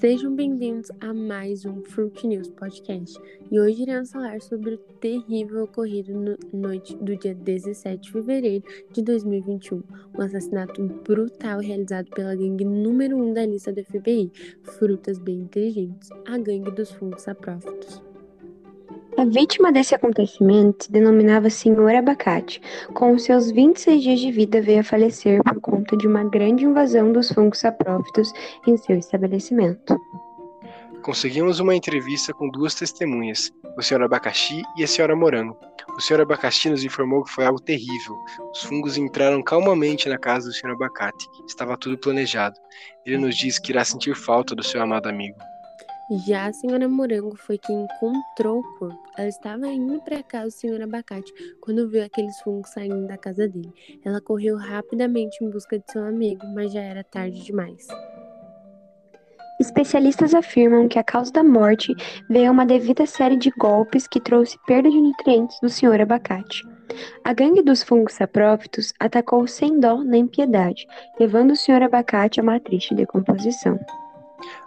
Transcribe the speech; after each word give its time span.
Sejam 0.00 0.36
bem-vindos 0.36 0.90
a 1.00 1.14
mais 1.14 1.64
um 1.64 1.82
Fruit 1.82 2.26
News 2.26 2.50
Podcast. 2.50 3.18
E 3.50 3.58
hoje 3.58 3.82
iremos 3.82 4.12
falar 4.12 4.42
sobre 4.42 4.74
o 4.74 4.78
terrível 5.00 5.64
ocorrido 5.64 6.12
na 6.12 6.36
no 6.52 6.60
noite 6.60 6.94
do 6.96 7.16
dia 7.16 7.34
17 7.34 8.02
de 8.02 8.12
fevereiro 8.12 8.64
de 8.92 9.00
2021, 9.02 9.82
um 10.18 10.22
assassinato 10.22 10.82
brutal 11.02 11.60
realizado 11.60 12.10
pela 12.10 12.34
gangue 12.34 12.64
número 12.64 13.16
1 13.16 13.22
um 13.22 13.32
da 13.32 13.46
lista 13.46 13.72
do 13.72 13.82
FBI, 13.82 14.30
Frutas 14.64 15.18
Bem 15.18 15.36
Inteligentes, 15.36 16.10
a 16.26 16.36
gangue 16.36 16.70
dos 16.72 16.90
fungos 16.90 17.22
saprófitos. 17.22 18.02
A 19.16 19.24
vítima 19.24 19.72
desse 19.72 19.94
acontecimento 19.94 20.84
se 20.84 20.92
denominava 20.92 21.48
Senhor 21.48 21.94
Abacate. 21.94 22.60
Com 22.92 23.18
seus 23.18 23.50
26 23.50 24.02
dias 24.02 24.20
de 24.20 24.30
vida, 24.30 24.60
veio 24.60 24.80
a 24.80 24.84
falecer 24.84 25.42
por 25.42 25.58
de 25.96 26.06
uma 26.06 26.24
grande 26.24 26.64
invasão 26.64 27.12
dos 27.12 27.30
fungos 27.30 27.58
saprófitos 27.58 28.32
em 28.66 28.76
seu 28.76 28.96
estabelecimento. 28.96 29.96
Conseguimos 31.02 31.60
uma 31.60 31.74
entrevista 31.74 32.32
com 32.32 32.50
duas 32.50 32.74
testemunhas, 32.74 33.52
o 33.76 33.82
Sr. 33.82 34.02
Abacaxi 34.02 34.60
e 34.76 34.82
a 34.82 34.86
Sra. 34.86 35.14
Morango. 35.14 35.56
O 35.96 36.00
Sr. 36.00 36.22
Abacaxi 36.22 36.68
nos 36.68 36.82
informou 36.82 37.22
que 37.22 37.30
foi 37.30 37.46
algo 37.46 37.60
terrível. 37.60 38.16
Os 38.52 38.62
fungos 38.62 38.96
entraram 38.96 39.42
calmamente 39.42 40.08
na 40.08 40.18
casa 40.18 40.48
do 40.48 40.52
Sr. 40.52 40.72
Abacate. 40.72 41.26
Estava 41.46 41.76
tudo 41.76 41.96
planejado. 41.96 42.56
Ele 43.04 43.18
nos 43.18 43.36
disse 43.36 43.62
que 43.62 43.70
irá 43.70 43.84
sentir 43.84 44.16
falta 44.16 44.54
do 44.54 44.64
seu 44.64 44.82
amado 44.82 45.08
amigo. 45.08 45.38
Já 46.08 46.46
a 46.46 46.52
senhora 46.52 46.88
Morango 46.88 47.34
foi 47.34 47.58
quem 47.58 47.82
encontrou 47.82 48.60
o 48.60 48.78
corpo. 48.78 48.96
Ela 49.18 49.28
estava 49.28 49.66
indo 49.66 50.00
para 50.02 50.22
casa 50.22 50.46
do 50.46 50.52
senhor 50.52 50.80
Abacate 50.80 51.32
quando 51.60 51.88
viu 51.88 52.04
aqueles 52.04 52.40
fungos 52.42 52.70
saindo 52.70 53.08
da 53.08 53.18
casa 53.18 53.48
dele. 53.48 53.72
Ela 54.04 54.20
correu 54.20 54.56
rapidamente 54.56 55.42
em 55.42 55.50
busca 55.50 55.76
de 55.76 55.90
seu 55.90 56.04
amigo, 56.04 56.46
mas 56.54 56.72
já 56.72 56.80
era 56.80 57.02
tarde 57.02 57.42
demais. 57.42 57.88
Especialistas 59.58 60.32
afirmam 60.32 60.86
que 60.86 60.98
a 60.98 61.02
causa 61.02 61.32
da 61.32 61.42
morte 61.42 61.92
veio 62.30 62.50
a 62.50 62.52
uma 62.52 62.66
devida 62.66 63.04
série 63.04 63.36
de 63.36 63.50
golpes 63.58 64.06
que 64.06 64.20
trouxe 64.20 64.56
perda 64.64 64.88
de 64.88 65.00
nutrientes 65.00 65.58
do 65.60 65.68
senhor 65.68 66.00
Abacate. 66.00 66.62
A 67.24 67.32
gangue 67.32 67.62
dos 67.62 67.82
fungos 67.82 68.12
saprófitos 68.12 68.92
atacou 69.00 69.44
sem 69.48 69.80
dó 69.80 70.04
nem 70.04 70.28
piedade, 70.28 70.86
levando 71.18 71.50
o 71.50 71.56
senhor 71.56 71.82
Abacate 71.82 72.38
a 72.38 72.44
uma 72.44 72.60
triste 72.60 72.94
decomposição. 72.94 73.76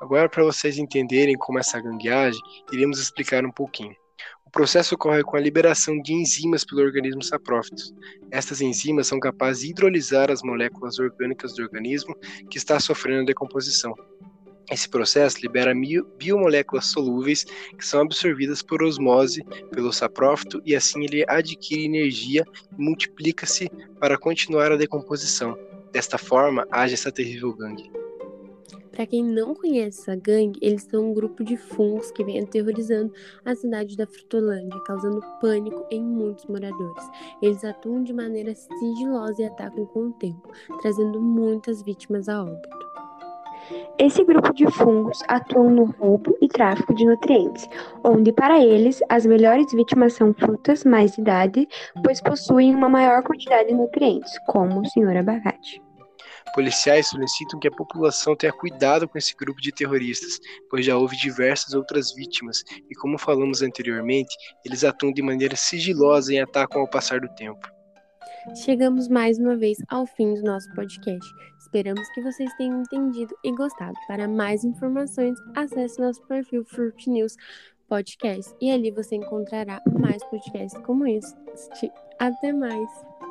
Agora, 0.00 0.28
para 0.28 0.44
vocês 0.44 0.78
entenderem 0.78 1.36
como 1.36 1.58
essa 1.58 1.80
gangue 1.80 2.08
age, 2.08 2.38
iremos 2.72 2.98
explicar 2.98 3.44
um 3.44 3.50
pouquinho. 3.50 3.94
O 4.46 4.50
processo 4.50 4.94
ocorre 4.94 5.22
com 5.22 5.36
a 5.36 5.40
liberação 5.40 6.00
de 6.00 6.12
enzimas 6.12 6.64
pelo 6.64 6.82
organismo 6.82 7.22
saprófitos. 7.22 7.92
Estas 8.30 8.60
enzimas 8.60 9.06
são 9.06 9.18
capazes 9.18 9.62
de 9.62 9.70
hidrolisar 9.70 10.30
as 10.30 10.42
moléculas 10.42 10.98
orgânicas 10.98 11.54
do 11.54 11.62
organismo 11.62 12.14
que 12.50 12.58
está 12.58 12.78
sofrendo 12.78 13.26
decomposição. 13.26 13.94
Esse 14.70 14.88
processo 14.88 15.40
libera 15.42 15.74
biomoléculas 16.18 16.86
solúveis 16.86 17.44
que 17.44 17.86
são 17.86 18.00
absorvidas 18.00 18.62
por 18.62 18.82
osmose 18.82 19.44
pelo 19.72 19.92
saprófito 19.92 20.62
e 20.64 20.74
assim 20.74 21.04
ele 21.04 21.24
adquire 21.28 21.84
energia 21.84 22.44
e 22.78 22.82
multiplica-se 22.82 23.68
para 24.00 24.16
continuar 24.16 24.72
a 24.72 24.76
decomposição. 24.76 25.58
Desta 25.92 26.16
forma, 26.16 26.66
age 26.70 26.94
essa 26.94 27.12
terrível 27.12 27.54
gangue. 27.54 28.03
Para 28.94 29.06
quem 29.06 29.24
não 29.24 29.56
conhece 29.56 30.02
essa 30.02 30.14
gangue, 30.14 30.60
eles 30.62 30.84
são 30.84 31.10
um 31.10 31.14
grupo 31.14 31.42
de 31.42 31.56
fungos 31.56 32.12
que 32.12 32.22
vem 32.22 32.40
aterrorizando 32.40 33.12
a 33.44 33.52
cidade 33.52 33.96
da 33.96 34.06
Frutolândia, 34.06 34.80
causando 34.86 35.20
pânico 35.40 35.84
em 35.90 36.00
muitos 36.00 36.46
moradores. 36.46 37.10
Eles 37.42 37.64
atuam 37.64 38.04
de 38.04 38.12
maneira 38.12 38.54
sigilosa 38.54 39.42
e 39.42 39.46
atacam 39.46 39.84
com 39.86 40.06
o 40.06 40.12
tempo, 40.12 40.48
trazendo 40.80 41.20
muitas 41.20 41.82
vítimas 41.82 42.28
a 42.28 42.44
óbito. 42.44 42.68
Esse 43.98 44.22
grupo 44.22 44.54
de 44.54 44.70
fungos 44.70 45.18
atuam 45.26 45.70
no 45.70 45.84
roubo 45.86 46.36
e 46.40 46.46
tráfico 46.46 46.94
de 46.94 47.04
nutrientes, 47.04 47.68
onde 48.04 48.30
para 48.30 48.62
eles 48.62 49.00
as 49.08 49.26
melhores 49.26 49.72
vítimas 49.72 50.12
são 50.12 50.32
frutas 50.32 50.84
mais 50.84 51.12
de 51.12 51.20
idade, 51.20 51.68
pois 52.04 52.20
possuem 52.20 52.72
uma 52.72 52.88
maior 52.88 53.24
quantidade 53.24 53.70
de 53.70 53.74
nutrientes, 53.74 54.38
como 54.46 54.82
o 54.82 54.86
senhor 54.86 55.16
abacate. 55.16 55.82
Policiais 56.52 57.08
solicitam 57.08 57.58
que 57.58 57.68
a 57.68 57.72
população 57.72 58.36
tenha 58.36 58.52
cuidado 58.52 59.08
com 59.08 59.18
esse 59.18 59.34
grupo 59.34 59.60
de 59.60 59.72
terroristas, 59.72 60.38
pois 60.70 60.84
já 60.84 60.96
houve 60.96 61.16
diversas 61.16 61.74
outras 61.74 62.12
vítimas 62.14 62.62
e, 62.90 62.94
como 62.94 63.18
falamos 63.18 63.62
anteriormente, 63.62 64.36
eles 64.64 64.84
atuam 64.84 65.12
de 65.12 65.22
maneira 65.22 65.56
sigilosa 65.56 66.32
e 66.32 66.38
atacam 66.38 66.82
ao 66.82 66.88
passar 66.88 67.20
do 67.20 67.28
tempo. 67.34 67.74
Chegamos 68.54 69.08
mais 69.08 69.38
uma 69.38 69.56
vez 69.56 69.78
ao 69.88 70.06
fim 70.06 70.34
do 70.34 70.42
nosso 70.42 70.70
podcast. 70.74 71.28
Esperamos 71.58 72.06
que 72.10 72.20
vocês 72.20 72.52
tenham 72.56 72.82
entendido 72.82 73.34
e 73.42 73.50
gostado. 73.52 73.94
Para 74.06 74.28
mais 74.28 74.64
informações, 74.64 75.38
acesse 75.56 75.98
nosso 75.98 76.22
perfil 76.26 76.64
Fruit 76.64 77.08
News 77.08 77.36
Podcast 77.88 78.54
e 78.60 78.70
ali 78.70 78.90
você 78.90 79.16
encontrará 79.16 79.80
mais 79.98 80.22
podcasts 80.24 80.80
como 80.84 81.06
este. 81.06 81.90
Até 82.18 82.52
mais! 82.52 83.23